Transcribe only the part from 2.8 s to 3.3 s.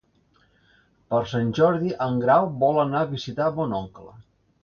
anar a